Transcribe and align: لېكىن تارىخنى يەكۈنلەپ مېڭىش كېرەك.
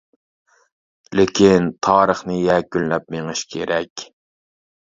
لېكىن 1.19 1.67
تارىخنى 1.89 2.39
يەكۈنلەپ 2.47 3.07
مېڭىش 3.17 3.47
كېرەك. 3.55 4.09